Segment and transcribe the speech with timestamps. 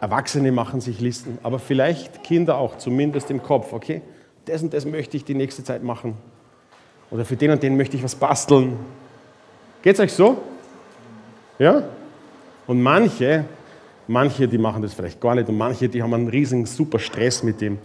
[0.00, 4.02] Erwachsene machen sich Listen, aber vielleicht Kinder auch, zumindest im Kopf, okay?
[4.44, 6.14] Das und das möchte ich die nächste Zeit machen.
[7.10, 8.76] Oder für den und den möchte ich was basteln.
[9.82, 10.38] Geht's euch so?
[11.58, 11.84] Ja?
[12.66, 13.44] Und manche,
[14.06, 17.42] manche, die machen das vielleicht gar nicht und manche, die haben einen riesigen super Stress
[17.42, 17.78] mit dem.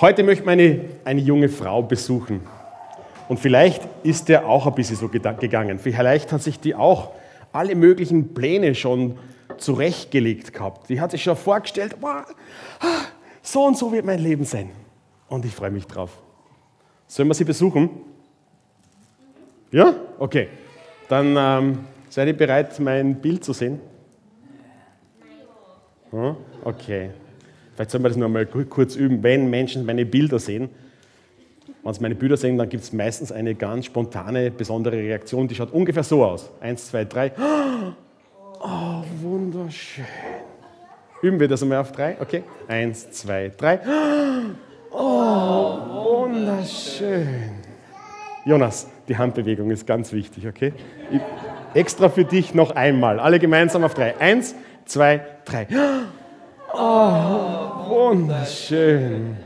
[0.00, 2.40] Heute möchte ich eine, eine junge Frau besuchen.
[3.28, 5.78] Und vielleicht ist der auch ein bisschen so gegangen.
[5.78, 7.12] Vielleicht hat sich die auch
[7.52, 9.18] alle möglichen Pläne schon
[9.58, 10.88] zurechtgelegt gehabt.
[10.88, 11.96] Die hat sich schon vorgestellt,
[13.42, 14.70] so und so wird mein Leben sein.
[15.28, 16.10] Und ich freue mich drauf.
[17.06, 17.90] Sollen wir sie besuchen?
[19.70, 19.94] Ja?
[20.18, 20.48] Okay.
[21.08, 23.80] Dann ähm, seid ihr bereit, mein Bild zu sehen?
[26.12, 26.36] Nein.
[26.64, 27.10] Okay.
[27.74, 29.22] Vielleicht sollen wir das noch mal kurz üben.
[29.22, 30.68] Wenn Menschen meine Bilder sehen,
[31.82, 35.48] wenn sie meine Bilder sehen, dann gibt es meistens eine ganz spontane, besondere Reaktion.
[35.48, 36.50] Die schaut ungefähr so aus.
[36.60, 37.32] Eins, zwei, drei.
[39.52, 40.04] Wunderschön.
[41.22, 42.16] Üben wir das einmal auf drei?
[42.20, 42.42] Okay.
[42.68, 43.80] Eins, zwei, drei.
[44.90, 47.52] Oh, wunderschön.
[48.44, 50.74] Jonas, die Handbewegung ist ganz wichtig, okay?
[51.10, 51.20] Ich,
[51.72, 53.18] extra für dich noch einmal.
[53.18, 54.18] Alle gemeinsam auf drei.
[54.18, 55.66] Eins, zwei, drei.
[56.74, 59.38] Oh, wunderschön.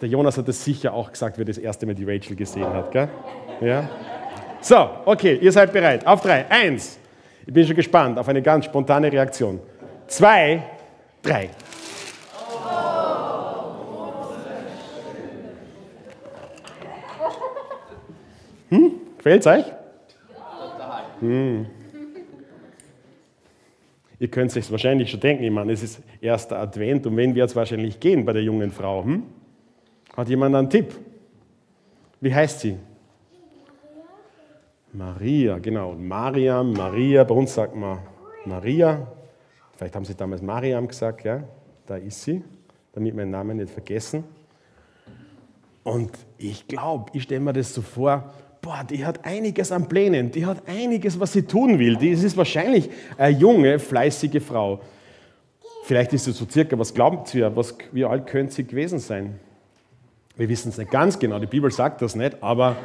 [0.00, 2.72] Der Jonas hat es sicher auch gesagt, wie er das erste Mal die Rachel gesehen
[2.72, 2.90] hat.
[2.92, 3.10] Gell?
[3.60, 3.88] Ja?
[4.62, 6.06] So, okay, ihr seid bereit.
[6.06, 6.50] Auf drei.
[6.50, 6.99] Eins.
[7.46, 9.60] Ich bin schon gespannt auf eine ganz spontane Reaktion.
[10.06, 10.62] Zwei,
[11.22, 11.50] drei.
[18.68, 18.92] Hm?
[19.16, 19.64] Gefällt's euch?
[21.20, 21.66] Hm.
[24.18, 27.48] Ihr könnt es wahrscheinlich schon denken, ich meine, es ist erster Advent und wenn wird
[27.48, 29.02] es wahrscheinlich gehen bei der jungen Frau?
[29.02, 29.22] Hm?
[30.14, 30.94] Hat jemand einen Tipp?
[32.20, 32.76] Wie heißt sie?
[34.92, 35.94] Maria, genau.
[35.94, 37.98] Mariam, Maria, bei uns sagt man
[38.44, 39.06] Maria.
[39.76, 41.42] Vielleicht haben sie damals Mariam gesagt, ja.
[41.86, 42.42] Da ist sie,
[42.92, 44.24] damit den Namen nicht vergessen.
[45.82, 50.30] Und ich glaube, ich stelle mir das so vor, boah, die hat einiges an Plänen,
[50.30, 51.96] die hat einiges, was sie tun will.
[51.96, 54.80] Die ist wahrscheinlich eine junge, fleißige Frau.
[55.84, 59.40] Vielleicht ist sie so circa, was glaubt sie, was, wie alt könnte sie gewesen sein?
[60.36, 62.76] Wir wissen es nicht ganz genau, die Bibel sagt das nicht, aber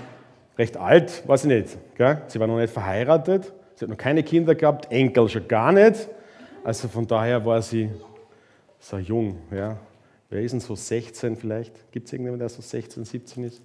[0.57, 1.77] recht alt war sie nicht.
[1.95, 2.21] Gell?
[2.27, 6.07] Sie war noch nicht verheiratet, sie hat noch keine Kinder gehabt, Enkel schon gar nicht.
[6.63, 7.89] Also von daher war sie
[8.79, 9.37] so jung.
[9.51, 9.77] Ja.
[10.29, 11.91] Wer ist denn so 16 vielleicht?
[11.91, 13.61] Gibt es irgendjemanden, der so 16, 17 ist?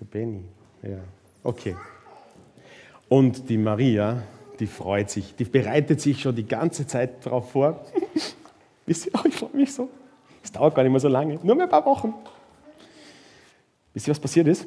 [0.00, 0.44] Der Benny.
[0.82, 0.98] Ja,
[1.42, 1.74] okay.
[3.08, 4.22] Und die Maria,
[4.58, 7.84] die freut sich, die bereitet sich schon die ganze Zeit darauf vor.
[8.86, 9.88] Wisst ihr, ich freue mich so.
[10.42, 12.14] Es dauert gar nicht mehr so lange, nur mehr ein paar Wochen.
[13.92, 14.66] Wisst ihr, was passiert ist?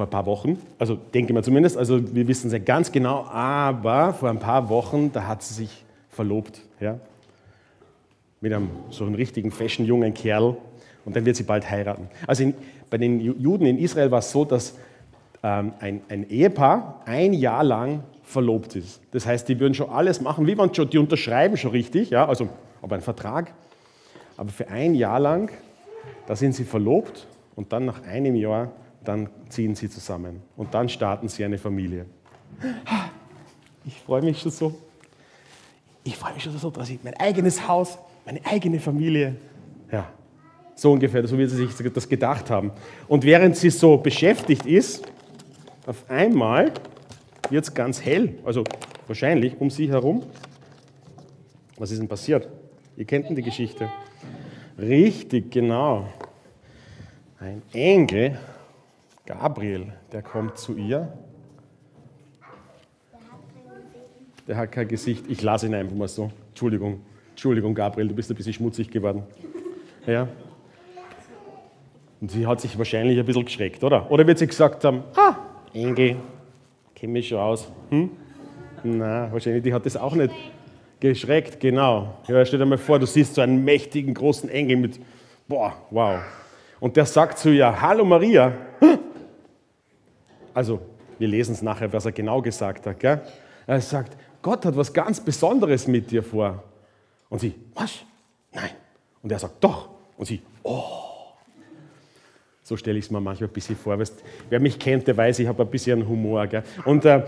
[0.00, 3.26] Vor ein paar Wochen, also denke mal zumindest, also wir wissen es nicht ganz genau,
[3.26, 6.98] aber vor ein paar Wochen, da hat sie sich verlobt, ja,
[8.40, 10.56] mit einem so einem richtigen fashion jungen Kerl.
[11.04, 12.08] Und dann wird sie bald heiraten.
[12.26, 12.54] Also in,
[12.88, 14.74] bei den Juden in Israel war es so, dass
[15.42, 19.02] ähm, ein, ein, Ehepaar ein Jahr lang verlobt ist.
[19.10, 22.26] Das heißt, die würden schon alles machen, wie man schon, die unterschreiben schon richtig, ja,
[22.26, 22.48] also
[22.80, 23.52] aber ein Vertrag,
[24.38, 25.50] aber für ein Jahr lang
[26.26, 27.26] da sind sie verlobt.
[27.54, 28.70] Und dann nach einem Jahr,
[29.04, 32.06] dann ziehen sie zusammen und dann starten sie eine Familie.
[33.84, 34.74] Ich freue mich schon so.
[36.04, 39.36] Ich freue mich schon so, dass ich mein eigenes Haus, meine eigene Familie,
[39.90, 40.06] ja,
[40.74, 42.72] so ungefähr, so wie sie sich das gedacht haben.
[43.08, 45.04] Und während sie so beschäftigt ist,
[45.86, 46.72] auf einmal
[47.50, 48.64] wird es ganz hell, also
[49.06, 50.22] wahrscheinlich um sie herum.
[51.76, 52.48] Was ist denn passiert?
[52.96, 53.90] Ihr kennt die Geschichte.
[54.78, 56.06] Richtig, genau.
[57.38, 58.38] Ein Engel,
[59.30, 61.12] Gabriel, der kommt zu ihr.
[64.48, 65.24] Der hat kein Gesicht.
[65.28, 66.32] Ich lasse ihn einfach mal so.
[66.48, 69.22] Entschuldigung, Entschuldigung, Gabriel, du bist ein bisschen schmutzig geworden.
[70.04, 70.26] Ja.
[72.20, 74.10] Und sie hat sich wahrscheinlich ein bisschen geschreckt, oder?
[74.10, 75.36] Oder wird sie gesagt haben, ah,
[75.72, 76.16] Engel,
[76.96, 77.70] kenne mich schon aus.
[77.90, 78.10] Hm?
[78.82, 80.34] Na, wahrscheinlich, die hat das auch nicht
[80.98, 82.18] Geschreckt, genau.
[82.26, 85.00] Ja, stell dir mal vor, du siehst so einen mächtigen, großen Engel mit,
[85.48, 86.18] boah, wow.
[86.80, 88.52] Und der sagt zu ihr, hallo Maria.
[90.54, 90.80] Also,
[91.18, 92.98] wir lesen es nachher, was er genau gesagt hat.
[92.98, 93.20] Gell?
[93.66, 96.62] Er sagt, Gott hat was ganz Besonderes mit dir vor.
[97.28, 97.98] Und sie, was?
[98.52, 98.70] Nein.
[99.22, 99.88] Und er sagt, doch.
[100.16, 100.84] Und sie, oh.
[102.62, 103.98] So stelle ich es mir manchmal ein bisschen vor.
[103.98, 106.46] Weißt, wer mich kennt, der weiß, ich habe ein bisschen Humor.
[106.46, 106.62] Gell?
[106.84, 107.24] Und, äh,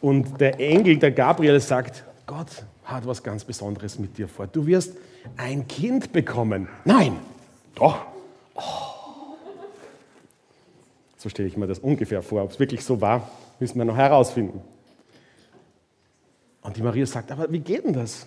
[0.00, 4.46] und der Engel, der Gabriel, sagt, Gott hat was ganz Besonderes mit dir vor.
[4.46, 4.96] Du wirst
[5.36, 6.68] ein Kind bekommen.
[6.84, 7.16] Nein,
[7.74, 8.06] doch.
[8.54, 8.89] Oh.
[11.20, 12.42] So stelle ich mir das ungefähr vor.
[12.42, 14.62] Ob es wirklich so war, müssen wir noch herausfinden.
[16.62, 18.26] Und die Maria sagt, aber wie geht denn das?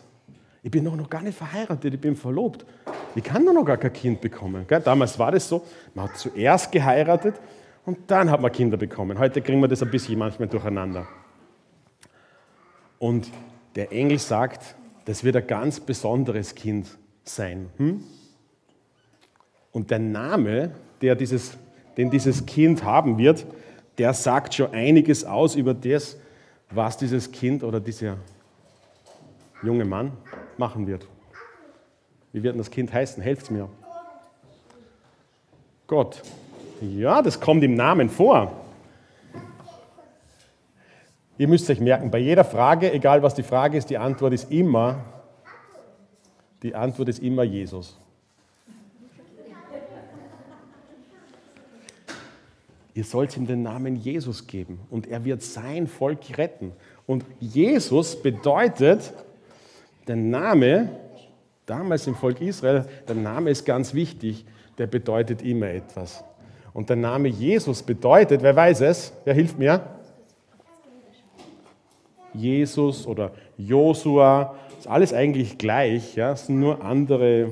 [0.61, 2.67] Ich bin doch noch gar nicht verheiratet, ich bin verlobt.
[3.15, 4.67] Ich kann doch noch gar kein Kind bekommen.
[4.67, 4.79] Gell?
[4.79, 5.63] Damals war das so,
[5.95, 7.33] man hat zuerst geheiratet
[7.83, 9.17] und dann hat man Kinder bekommen.
[9.17, 11.07] Heute kriegen wir das ein bisschen manchmal durcheinander.
[12.99, 13.27] Und
[13.73, 14.75] der Engel sagt,
[15.05, 17.71] das wird ein ganz besonderes Kind sein.
[17.77, 18.03] Hm?
[19.71, 21.57] Und der Name, der dieses,
[21.97, 23.45] den dieses Kind haben wird,
[23.97, 26.17] der sagt schon einiges aus über das,
[26.69, 28.17] was dieses Kind oder dieser
[29.61, 30.11] junge Mann
[30.57, 31.07] machen wird.
[32.31, 33.21] Wie wird denn das Kind heißen?
[33.21, 33.69] Helft mir.
[35.87, 36.21] Gott.
[36.81, 38.51] Ja, das kommt im Namen vor.
[41.37, 44.51] Ihr müsst euch merken, bei jeder Frage, egal was die Frage ist, die Antwort ist
[44.51, 45.03] immer,
[46.61, 47.97] die Antwort ist immer Jesus.
[52.95, 56.73] Ihr sollt ihm den Namen Jesus geben und er wird sein Volk retten.
[57.07, 59.13] Und Jesus bedeutet,
[60.07, 60.89] der Name,
[61.65, 64.45] damals im Volk Israel, der Name ist ganz wichtig,
[64.77, 66.23] der bedeutet immer etwas.
[66.73, 69.13] Und der Name Jesus bedeutet, wer weiß es?
[69.25, 69.81] Wer hilft mir?
[72.33, 77.49] Jesus oder Josua, ist alles eigentlich gleich, ja, es sind nur andere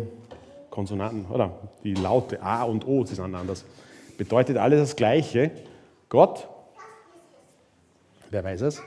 [0.70, 1.52] Konsonanten, oder?
[1.84, 3.64] Die Laute A und O sind anders
[4.22, 5.50] bedeutet alles das Gleiche.
[6.08, 6.48] Gott,
[8.30, 8.80] wer weiß es?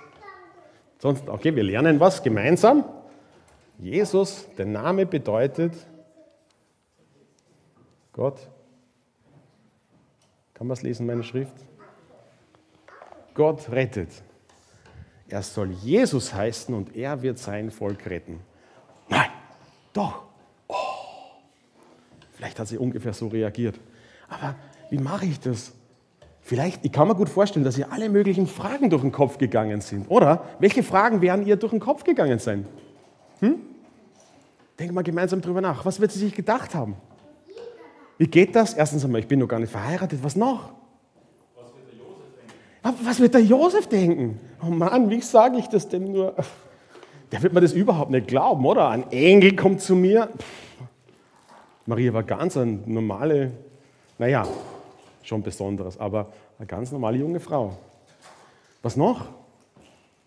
[1.01, 2.85] Sonst, okay, wir lernen was gemeinsam.
[3.81, 5.75] Jesus, der Name bedeutet
[8.13, 8.49] Gott.
[10.55, 11.57] Kann man es lesen, meine Schrift?
[13.35, 14.11] Gott rettet.
[15.29, 18.39] Er soll Jesus heißen und er wird sein Volk retten.
[19.09, 19.31] Nein,
[19.93, 20.27] doch.
[20.69, 20.77] Oh.
[22.35, 23.81] Vielleicht hat sie ungefähr so reagiert.
[24.29, 24.55] Aber
[24.91, 25.73] wie mache ich das?
[26.41, 29.81] Vielleicht, ich kann mir gut vorstellen, dass ihr alle möglichen Fragen durch den Kopf gegangen
[29.81, 30.11] sind.
[30.11, 32.67] Oder welche Fragen werden ihr durch den Kopf gegangen sein?
[33.41, 33.57] Hm?
[34.79, 35.87] Denk mal gemeinsam drüber nach.
[35.87, 36.97] Was wird sie sich gedacht haben?
[38.19, 38.75] Wie geht das?
[38.75, 40.23] Erstens einmal, ich bin noch gar nicht verheiratet.
[40.23, 40.71] Was noch?
[42.83, 44.39] Was wird der Josef denken?
[44.63, 46.35] Oh Mann, wie sage ich das denn nur?
[47.33, 48.91] Der wird mir das überhaupt nicht glauben, oder?
[48.91, 50.29] Ein Engel kommt zu mir.
[51.87, 53.53] Maria war ganz eine normale,
[54.19, 54.47] naja,
[55.25, 57.77] schon Besonderes, aber eine ganz normale junge Frau.
[58.83, 59.27] Was noch?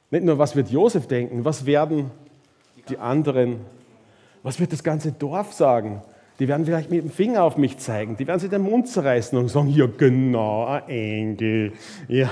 [0.09, 2.11] Nicht nur, was wird Josef denken, was werden
[2.89, 3.59] die anderen,
[4.43, 6.01] was wird das ganze Dorf sagen?
[6.39, 9.37] Die werden vielleicht mit dem Finger auf mich zeigen, die werden sich den Mund zerreißen
[9.37, 11.73] und sagen, ja genau, ein Engel.
[12.07, 12.31] Ja.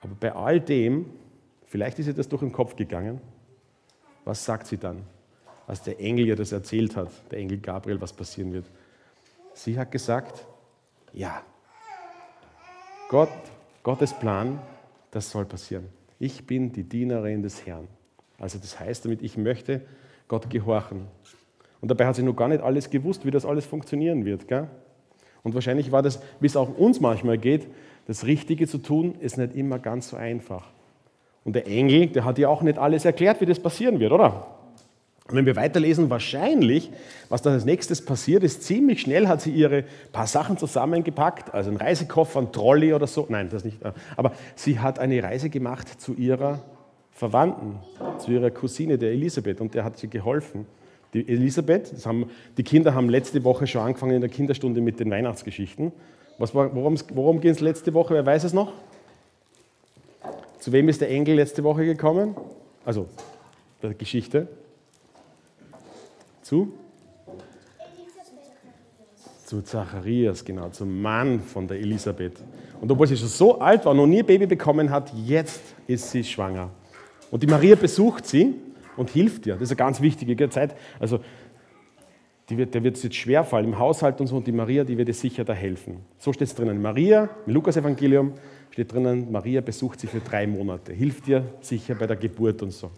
[0.00, 1.06] Aber bei all dem,
[1.66, 3.20] vielleicht ist ihr das durch den Kopf gegangen,
[4.24, 5.02] was sagt sie dann,
[5.66, 8.66] als der Engel ihr das erzählt hat, der Engel Gabriel, was passieren wird?
[9.54, 10.46] Sie hat gesagt,
[11.12, 11.42] ja,
[13.08, 13.30] Gott,
[13.82, 14.58] Gottes Plan,
[15.10, 15.88] das soll passieren.
[16.18, 17.86] Ich bin die Dienerin des Herrn.
[18.38, 19.82] Also das heißt damit, ich möchte
[20.26, 21.06] Gott gehorchen.
[21.80, 24.48] Und dabei hat sie noch gar nicht alles gewusst, wie das alles funktionieren wird.
[24.48, 24.68] Gell?
[25.42, 27.68] Und wahrscheinlich war das, wie es auch uns manchmal geht,
[28.06, 30.66] das Richtige zu tun, ist nicht immer ganz so einfach.
[31.44, 34.46] Und der Engel, der hat ja auch nicht alles erklärt, wie das passieren wird, oder?
[35.28, 36.90] Und wenn wir weiterlesen, wahrscheinlich,
[37.30, 41.70] was dann als nächstes passiert ist, ziemlich schnell hat sie ihre paar Sachen zusammengepackt, also
[41.70, 43.24] einen Reisekoffer, einen Trolley oder so.
[43.30, 43.78] Nein, das nicht.
[44.16, 46.60] Aber sie hat eine Reise gemacht zu ihrer
[47.10, 47.78] Verwandten,
[48.18, 50.66] zu ihrer Cousine, der Elisabeth, und der hat sie geholfen.
[51.14, 55.10] Die Elisabeth, haben, die Kinder haben letzte Woche schon angefangen in der Kinderstunde mit den
[55.10, 55.92] Weihnachtsgeschichten.
[56.38, 58.12] Was worum, worum ging es letzte Woche?
[58.12, 58.72] Wer weiß es noch?
[60.58, 62.34] Zu wem ist der Engel letzte Woche gekommen?
[62.84, 63.06] Also,
[63.82, 64.48] der Geschichte.
[66.44, 66.74] Zu?
[69.46, 72.34] Zu Zacharias, genau, zum Mann von der Elisabeth.
[72.82, 76.10] Und obwohl sie schon so alt war, noch nie ein Baby bekommen hat, jetzt ist
[76.10, 76.68] sie schwanger.
[77.30, 78.56] Und die Maria besucht sie
[78.98, 79.54] und hilft ihr.
[79.54, 80.76] Das ist eine ganz wichtige Zeit.
[81.00, 81.20] Also,
[82.48, 85.08] wird, der wird es jetzt schwerfallen im Haushalt und so, und die Maria, die wird
[85.08, 86.00] ihr sicher da helfen.
[86.18, 86.82] So steht es drinnen.
[86.82, 88.34] Maria, im Lukas-Evangelium
[88.70, 92.70] steht drinnen, Maria besucht sie für drei Monate, hilft ihr sicher bei der Geburt und
[92.70, 92.90] so.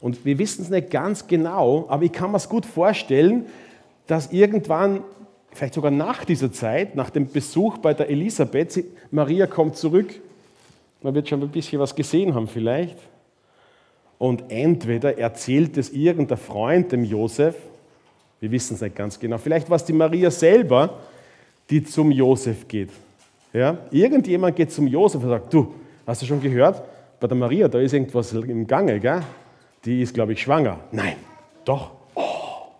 [0.00, 3.46] Und wir wissen es nicht ganz genau, aber ich kann mir es gut vorstellen,
[4.06, 5.02] dass irgendwann,
[5.52, 10.14] vielleicht sogar nach dieser Zeit, nach dem Besuch bei der Elisabeth, Maria kommt zurück,
[11.02, 12.96] man wird schon ein bisschen was gesehen haben vielleicht,
[14.18, 17.56] und entweder erzählt es irgendein Freund dem Josef,
[18.38, 20.98] wir wissen es nicht ganz genau, vielleicht war es die Maria selber,
[21.68, 22.90] die zum Josef geht.
[23.52, 23.78] Ja?
[23.90, 25.74] Irgendjemand geht zum Josef und sagt, du,
[26.06, 26.82] hast du schon gehört,
[27.18, 29.22] bei der Maria, da ist irgendwas im Gange, gell?
[29.84, 30.80] Die ist, glaube ich, schwanger.
[30.92, 31.16] Nein,
[31.64, 31.92] doch.
[32.14, 32.72] Oh.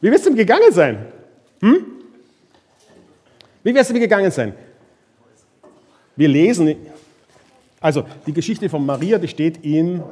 [0.00, 1.06] Wie wird es ihm gegangen sein?
[1.60, 1.84] Hm?
[3.62, 4.54] Wie wird es ihm gegangen sein?
[6.16, 6.76] Wir lesen,
[7.82, 10.02] Also, die Geschichte von Maria, die steht in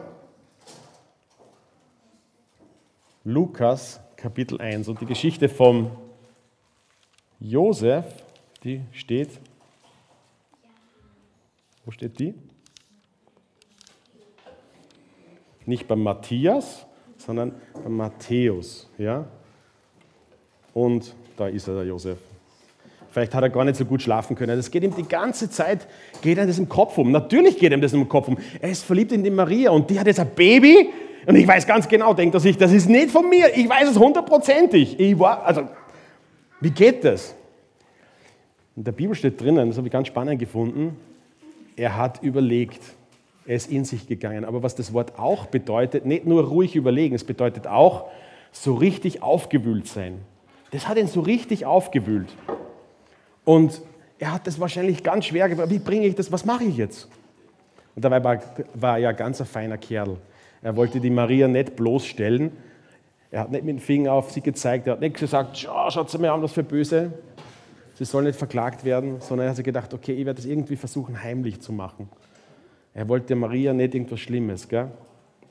[3.24, 4.88] Lukas Kapitel 1.
[4.88, 5.90] Und die Geschichte von
[7.38, 8.06] Josef,
[8.64, 9.28] die steht.
[11.84, 12.34] Wo steht die?
[15.68, 16.86] Nicht beim Matthias,
[17.18, 17.52] sondern
[17.84, 18.88] beim Matthäus.
[18.96, 19.26] Ja?
[20.72, 22.16] Und da ist er, der Josef.
[23.10, 24.56] Vielleicht hat er gar nicht so gut schlafen können.
[24.56, 25.86] Das geht ihm die ganze Zeit,
[26.22, 27.12] geht ihm das im Kopf um.
[27.12, 28.38] Natürlich geht ihm das im Kopf um.
[28.62, 30.88] Er ist verliebt in die Maria und die hat jetzt ein Baby.
[31.26, 33.54] Und ich weiß ganz genau, denkt er sich, das ist nicht von mir.
[33.54, 34.98] Ich weiß es hundertprozentig.
[34.98, 35.68] Ich war, also,
[36.62, 37.34] wie geht das?
[38.74, 40.96] In der Bibel steht drinnen, das habe ich ganz spannend gefunden,
[41.76, 42.80] er hat überlegt.
[43.48, 44.44] Er ist in sich gegangen.
[44.44, 48.04] Aber was das Wort auch bedeutet, nicht nur ruhig überlegen, es bedeutet auch
[48.52, 50.18] so richtig aufgewühlt sein.
[50.70, 52.28] Das hat ihn so richtig aufgewühlt.
[53.46, 53.80] Und
[54.18, 57.08] er hat das wahrscheinlich ganz schwer gefragt, wie bringe ich das, was mache ich jetzt?
[57.96, 58.38] Und dabei war,
[58.74, 60.18] war er ja ganz ein feiner Kerl.
[60.60, 62.52] Er wollte die Maria nicht bloßstellen.
[63.30, 64.86] Er hat nicht mit dem Finger auf sie gezeigt.
[64.86, 67.14] Er hat nicht gesagt, schaut sie mir an, was für böse.
[67.94, 70.76] Sie soll nicht verklagt werden, sondern er hat sich gedacht, okay, ich werde das irgendwie
[70.76, 72.10] versuchen, heimlich zu machen.
[72.94, 74.68] Er wollte Maria nicht irgendwas Schlimmes.
[74.68, 74.90] Gell?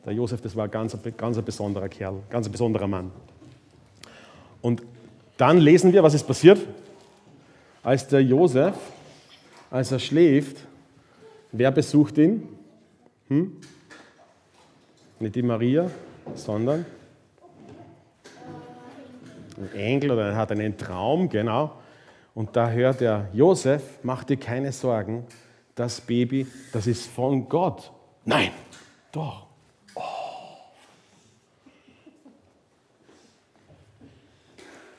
[0.06, 3.12] Der Josef, das war ein ganz, ganz ein besonderer Kerl, ganz ein besonderer Mann.
[4.62, 4.84] Und
[5.38, 6.60] dann lesen wir, was ist passiert
[7.84, 8.76] als der Josef,
[9.70, 10.58] als er schläft,
[11.52, 12.44] wer besucht ihn?
[13.30, 13.58] Hm?
[15.20, 15.90] Nicht die Maria,
[16.36, 16.86] sondern
[19.58, 21.74] ein Engel oder er hat einen Traum, genau.
[22.36, 25.26] Und da hört er, Josef, mach dir keine Sorgen,
[25.78, 27.92] das Baby, das ist von Gott.
[28.26, 28.50] Nein,
[29.12, 29.46] doch.
[29.94, 30.02] Oh.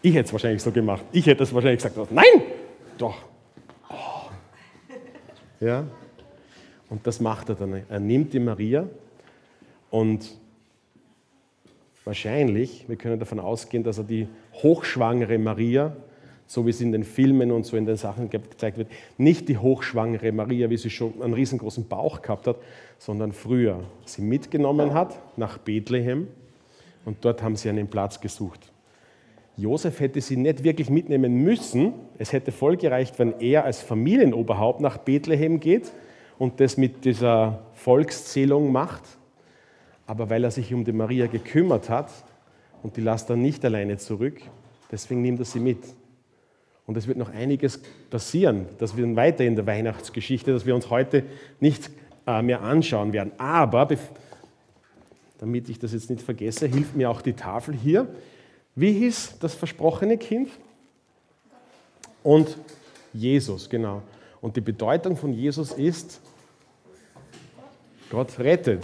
[0.00, 1.04] Ich hätte es wahrscheinlich so gemacht.
[1.10, 2.24] Ich hätte es wahrscheinlich gesagt, nein,
[2.96, 3.16] doch.
[3.90, 4.30] Oh.
[5.60, 5.84] Ja?
[6.88, 7.82] Und das macht er dann.
[7.88, 8.88] Er nimmt die Maria
[9.90, 10.38] und
[12.04, 15.96] wahrscheinlich, wir können davon ausgehen, dass er die hochschwangere Maria,
[16.48, 18.88] so wie es in den Filmen und so in den Sachen gezeigt wird,
[19.18, 22.56] nicht die hochschwangere Maria, wie sie schon einen riesengroßen Bauch gehabt hat,
[22.98, 26.26] sondern früher sie mitgenommen hat nach Bethlehem
[27.04, 28.72] und dort haben sie einen Platz gesucht.
[29.58, 31.92] Josef hätte sie nicht wirklich mitnehmen müssen.
[32.16, 35.92] Es hätte voll gereicht, wenn er als Familienoberhaupt nach Bethlehem geht
[36.38, 39.02] und das mit dieser Volkszählung macht.
[40.06, 42.10] Aber weil er sich um die Maria gekümmert hat
[42.82, 44.40] und die lasst er nicht alleine zurück,
[44.90, 45.80] deswegen nimmt er sie mit.
[46.88, 50.88] Und es wird noch einiges passieren, dass wir weiter in der Weihnachtsgeschichte, dass wir uns
[50.88, 51.22] heute
[51.60, 51.90] nicht
[52.26, 53.30] äh, mehr anschauen werden.
[53.36, 53.86] Aber,
[55.36, 58.08] damit ich das jetzt nicht vergesse, hilft mir auch die Tafel hier.
[58.74, 60.48] Wie hieß das versprochene Kind?
[62.22, 62.56] Und
[63.12, 64.00] Jesus, genau.
[64.40, 66.22] Und die Bedeutung von Jesus ist,
[68.08, 68.82] Gott rettet.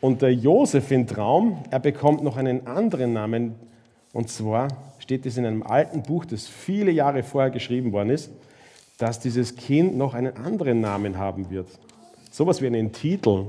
[0.00, 3.56] Und der Josef im Traum, er bekommt noch einen anderen Namen.
[4.14, 4.68] Und zwar
[5.02, 8.30] steht es in einem alten Buch, das viele Jahre vorher geschrieben worden ist,
[8.98, 11.66] dass dieses Kind noch einen anderen Namen haben wird.
[12.30, 13.46] Sowas wie einen Titel.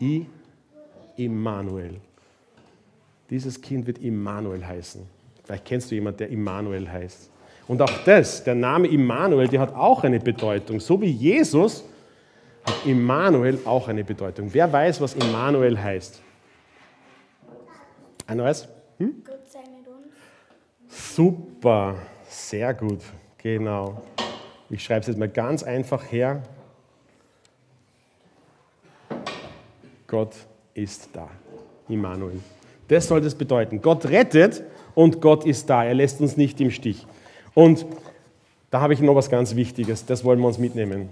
[0.00, 0.26] I.
[1.16, 2.00] Immanuel.
[3.28, 5.02] Dieses Kind wird Immanuel heißen.
[5.44, 7.30] Vielleicht kennst du jemanden, der Immanuel heißt.
[7.68, 10.80] Und auch das, der Name Immanuel, der hat auch eine Bedeutung.
[10.80, 11.84] So wie Jesus
[12.64, 14.48] hat Immanuel auch eine Bedeutung.
[14.52, 16.20] Wer weiß, was Immanuel heißt?
[18.26, 18.68] Einer weiß?
[18.98, 19.22] Hm?
[19.24, 20.06] Gott sei mit uns.
[20.94, 21.96] Super,
[22.28, 23.00] sehr gut,
[23.38, 24.02] genau.
[24.70, 26.42] Ich schreibe es jetzt mal ganz einfach her.
[30.06, 30.34] Gott
[30.74, 31.28] ist da.
[31.88, 32.40] Immanuel.
[32.88, 33.82] Das soll das bedeuten.
[33.82, 34.62] Gott rettet
[34.94, 35.84] und Gott ist da.
[35.84, 37.06] Er lässt uns nicht im Stich.
[37.54, 37.86] Und
[38.70, 40.06] da habe ich noch was ganz Wichtiges.
[40.06, 41.08] Das wollen wir uns mitnehmen.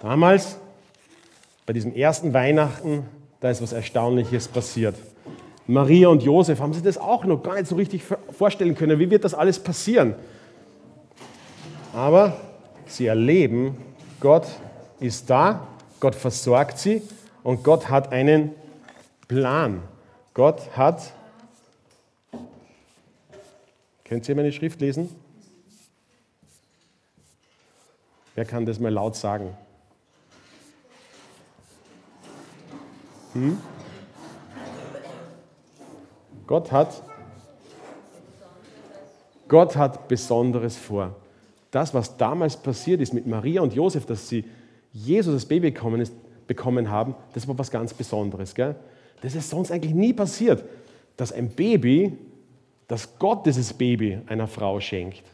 [0.00, 0.58] Damals,
[1.66, 3.06] bei diesem ersten Weihnachten,
[3.40, 4.94] da ist was Erstaunliches passiert.
[5.66, 8.02] Maria und Josef haben sich das auch noch gar nicht so richtig
[8.36, 8.98] vorstellen können.
[8.98, 10.14] Wie wird das alles passieren?
[11.92, 12.36] Aber
[12.86, 13.76] sie erleben,
[14.20, 14.46] Gott
[14.98, 15.66] ist da,
[16.00, 17.02] Gott versorgt sie
[17.42, 18.52] und Gott hat einen
[19.28, 19.82] Plan.
[20.34, 21.12] Gott hat,
[24.04, 25.14] könnt ihr meine Schrift lesen?
[28.34, 29.56] Wer kann das mal laut sagen?
[33.34, 33.58] Hm?
[36.52, 37.02] Gott hat,
[39.48, 41.16] Gott hat Besonderes vor.
[41.70, 44.44] Das, was damals passiert ist mit Maria und Josef, dass sie
[44.92, 46.06] Jesus das Baby bekommen,
[46.46, 48.54] bekommen haben, das war was ganz Besonderes.
[48.54, 48.74] Gell?
[49.22, 50.62] Das ist sonst eigentlich nie passiert,
[51.16, 52.18] dass ein Baby,
[52.86, 55.24] dass Gott dieses Baby einer Frau schenkt.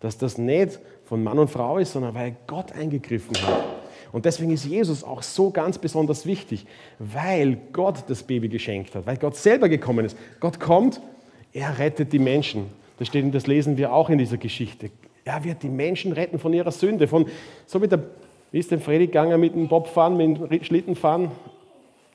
[0.00, 3.83] Dass das nicht von Mann und Frau ist, sondern weil Gott eingegriffen hat.
[4.14, 6.66] Und deswegen ist Jesus auch so ganz besonders wichtig,
[7.00, 10.16] weil Gott das Baby geschenkt hat, weil Gott selber gekommen ist.
[10.38, 11.00] Gott kommt,
[11.52, 12.66] er rettet die Menschen.
[12.96, 14.90] Das, steht, das lesen wir auch in dieser Geschichte.
[15.24, 17.08] Er wird die Menschen retten von ihrer Sünde.
[17.08, 17.26] Von,
[17.66, 18.04] so wie, der,
[18.52, 21.32] wie ist denn Freddy gegangen mit dem Bobfahren, mit dem Schlittenfahren?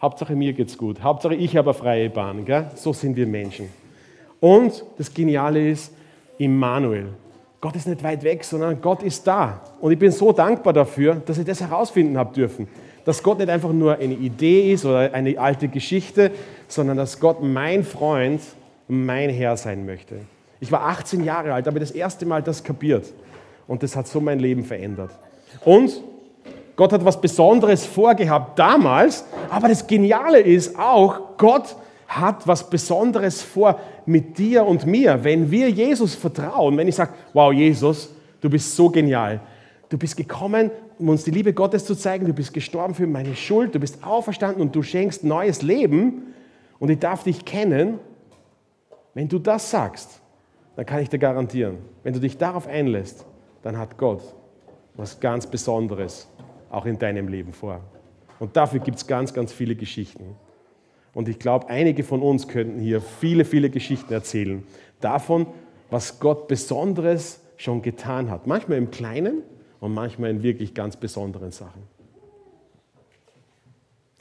[0.02, 1.04] Hauptsache mir geht's gut.
[1.04, 2.46] Hauptsache ich habe eine freie Bahn.
[2.46, 2.72] Gell?
[2.76, 3.68] So sind wir Menschen.
[4.40, 5.94] Und das Geniale ist,
[6.38, 7.10] Immanuel.
[7.62, 9.62] Gott ist nicht weit weg, sondern Gott ist da.
[9.82, 12.70] Und ich bin so dankbar dafür, dass ich das herausfinden habe dürfen.
[13.04, 16.32] Dass Gott nicht einfach nur eine Idee ist oder eine alte Geschichte,
[16.68, 18.42] sondern dass Gott mein Freund,
[18.88, 20.22] mein Herr sein möchte.
[20.62, 23.14] Ich war 18 Jahre alt, habe das erste Mal das kapiert.
[23.68, 25.12] Und das hat so mein Leben verändert.
[25.66, 26.02] Und
[26.76, 31.76] Gott hat was Besonderes vorgehabt damals, aber das Geniale ist auch, Gott
[32.10, 35.24] hat was Besonderes vor mit dir und mir.
[35.24, 38.10] Wenn wir Jesus vertrauen, wenn ich sage, wow, Jesus,
[38.42, 39.40] du bist so genial.
[39.90, 42.26] Du bist gekommen, um uns die Liebe Gottes zu zeigen.
[42.26, 43.76] Du bist gestorben für meine Schuld.
[43.76, 46.34] Du bist auferstanden und du schenkst neues Leben.
[46.80, 48.00] Und ich darf dich kennen.
[49.14, 50.20] Wenn du das sagst,
[50.76, 53.26] dann kann ich dir garantieren, wenn du dich darauf einlässt,
[53.62, 54.22] dann hat Gott
[54.96, 56.28] was ganz Besonderes
[56.72, 57.82] auch in deinem Leben vor.
[58.40, 60.36] Und dafür gibt es ganz, ganz viele Geschichten.
[61.20, 64.64] Und ich glaube, einige von uns könnten hier viele, viele Geschichten erzählen
[65.02, 65.48] davon,
[65.90, 68.48] was Gott Besonderes schon getan hat.
[68.48, 69.44] Manchmal im Kleinen
[69.82, 71.84] und manchmal in wirklich ganz besonderen Sachen.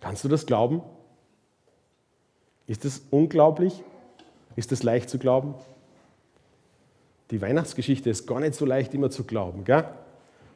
[0.01, 0.83] Kannst du das glauben?
[2.67, 3.85] Ist das unglaublich?
[4.57, 5.55] Ist das leicht zu glauben?
[7.31, 9.63] Die Weihnachtsgeschichte ist gar nicht so leicht immer zu glauben.
[9.63, 9.85] Gell?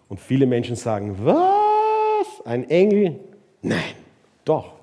[0.09, 2.45] Und viele Menschen sagen, was?
[2.45, 3.21] Ein Engel?
[3.63, 3.95] Nein,
[4.45, 4.82] doch.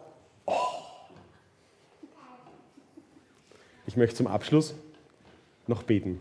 [3.89, 4.75] Ich möchte zum Abschluss
[5.65, 6.19] noch beten.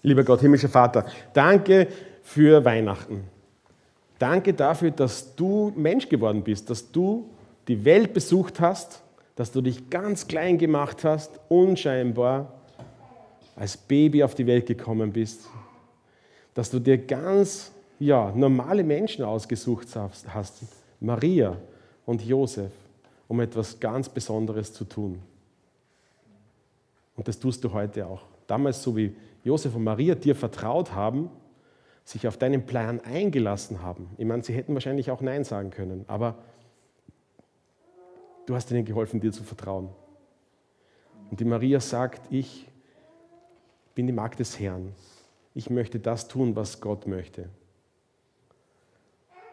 [0.00, 1.88] Lieber Gott, himmlischer Vater, danke
[2.22, 3.24] für Weihnachten.
[4.18, 7.28] Danke dafür, dass du Mensch geworden bist, dass du
[7.68, 9.02] die Welt besucht hast,
[9.34, 12.54] dass du dich ganz klein gemacht hast, unscheinbar
[13.56, 15.46] als Baby auf die Welt gekommen bist,
[16.56, 20.62] dass du dir ganz ja, normale Menschen ausgesucht hast,
[21.00, 21.54] Maria
[22.06, 22.72] und Josef,
[23.28, 25.20] um etwas ganz Besonderes zu tun.
[27.14, 28.22] Und das tust du heute auch.
[28.46, 29.14] Damals, so wie
[29.44, 31.28] Josef und Maria dir vertraut haben,
[32.04, 34.08] sich auf deinen Plan eingelassen haben.
[34.16, 36.38] Ich meine, sie hätten wahrscheinlich auch Nein sagen können, aber
[38.46, 39.90] du hast ihnen geholfen, dir zu vertrauen.
[41.30, 42.66] Und die Maria sagt, ich
[43.94, 44.94] bin die Magd des Herrn.
[45.56, 47.48] Ich möchte das tun, was Gott möchte.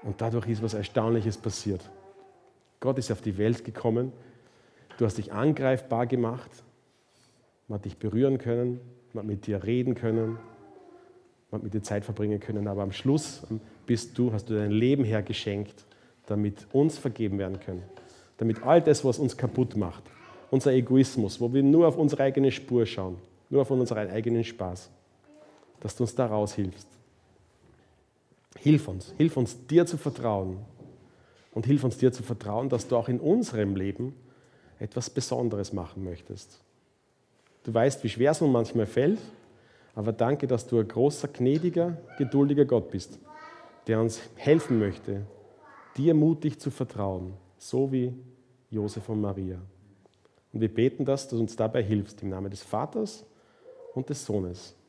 [0.02, 1.89] Und dadurch ist was Erstaunliches passiert.
[2.82, 4.12] Gott ist auf die Welt gekommen.
[4.98, 6.52] Du hast dich angreifbar gemacht.
[7.70, 8.82] Man hat dich berühren können.
[9.13, 10.38] Man hat mit dir reden können
[11.52, 12.68] und mit dir Zeit verbringen können.
[12.68, 13.48] Aber am Schluss
[13.86, 15.86] bist du, hast du dein Leben hergeschenkt,
[16.26, 17.84] damit uns vergeben werden können.
[18.36, 20.04] Damit all das, was uns kaputt macht,
[20.52, 23.16] unser Egoismus, wo wir nur auf unsere eigene Spur schauen,
[23.50, 24.89] nur auf unseren eigenen Spaß,
[25.84, 26.88] dass du uns da raushilfst.
[28.58, 30.60] Hilf uns, hilf uns, dir zu vertrauen.
[31.52, 34.15] Und hilf uns, dir zu vertrauen, dass du auch in unserem Leben
[34.80, 36.62] etwas Besonderes machen möchtest.
[37.63, 39.19] Du weißt, wie schwer es uns manchmal fällt,
[39.93, 43.19] aber danke, dass du ein großer, gnädiger, geduldiger Gott bist,
[43.86, 45.28] der uns helfen möchte,
[45.98, 48.13] dir mutig zu vertrauen, so wie
[48.72, 49.60] Josef und Maria.
[50.54, 53.26] Und wir beten das, dass du uns dabei hilfst, im Namen des Vaters
[53.93, 54.76] und des Sohnes